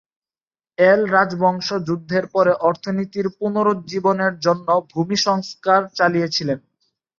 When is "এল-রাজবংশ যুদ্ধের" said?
0.77-2.25